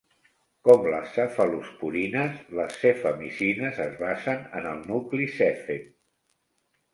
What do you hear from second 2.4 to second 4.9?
les cefamicines es basen en el